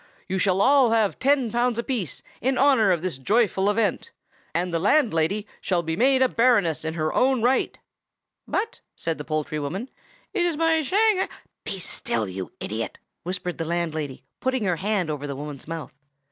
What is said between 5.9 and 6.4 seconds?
made a